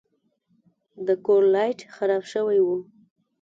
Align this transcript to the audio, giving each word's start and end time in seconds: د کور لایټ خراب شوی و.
د 1.07 1.09
کور 1.25 1.41
لایټ 1.53 1.79
خراب 1.95 2.23
شوی 2.33 2.59
و. 2.63 2.67